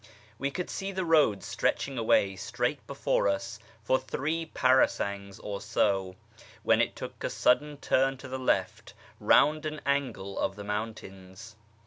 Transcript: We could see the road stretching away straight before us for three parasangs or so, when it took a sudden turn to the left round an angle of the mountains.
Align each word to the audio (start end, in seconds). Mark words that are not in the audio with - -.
We 0.39 0.49
could 0.49 0.71
see 0.71 0.91
the 0.91 1.05
road 1.05 1.43
stretching 1.43 1.99
away 1.99 2.35
straight 2.35 2.87
before 2.87 3.27
us 3.27 3.59
for 3.83 3.99
three 3.99 4.47
parasangs 4.47 5.37
or 5.37 5.61
so, 5.61 6.15
when 6.63 6.81
it 6.81 6.95
took 6.95 7.23
a 7.23 7.29
sudden 7.29 7.77
turn 7.77 8.17
to 8.17 8.27
the 8.27 8.39
left 8.39 8.95
round 9.19 9.63
an 9.67 9.79
angle 9.85 10.39
of 10.39 10.55
the 10.55 10.63
mountains. 10.63 11.55